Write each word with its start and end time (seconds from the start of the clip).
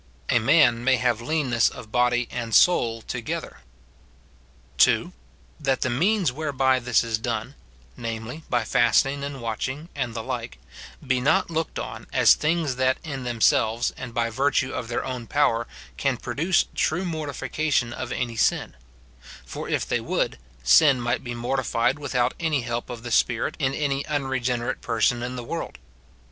A 0.29 0.39
man 0.39 0.83
may 0.83 0.95
have 0.95 1.21
leanness 1.21 1.69
of 1.69 1.91
body 1.91 2.27
and 2.31 2.55
soul 2.55 3.03
together. 3.03 3.59
(2.) 4.79 5.13
That 5.59 5.81
the 5.81 5.91
means 5.91 6.31
whereby 6.31 6.79
this 6.79 7.03
is 7.03 7.19
done,— 7.19 7.53
namely, 7.95 8.41
by 8.49 8.63
fasting 8.63 9.23
and 9.23 9.41
watching, 9.43 9.89
and 9.93 10.15
the 10.15 10.23
like,— 10.23 10.57
be 11.05 11.21
not 11.21 11.51
looked 11.51 11.77
on 11.77 12.07
as 12.11 12.33
things 12.33 12.77
that 12.77 12.97
in 13.03 13.25
themselves, 13.25 13.93
and 13.95 14.11
by 14.11 14.31
virtue 14.31 14.71
of 14.73 14.87
their 14.87 15.05
own 15.05 15.27
power, 15.27 15.67
can 15.97 16.17
produce 16.17 16.65
true 16.73 17.05
mortification 17.05 17.93
of 17.93 18.11
any 18.11 18.35
sin; 18.37 18.73
for 19.45 19.69
if 19.69 19.85
they 19.87 19.99
would, 19.99 20.39
sin 20.63 20.99
might 20.99 21.23
be 21.23 21.35
mortified 21.35 21.99
without 21.99 22.33
any 22.39 22.61
help 22.61 22.89
of 22.89 23.03
the 23.03 23.11
Spirit 23.11 23.53
in 23.59 23.75
any 23.75 24.03
unregenerate 24.07 24.81
person 24.81 25.21
in 25.21 25.35
the 25.35 25.43
world. 25.43 25.77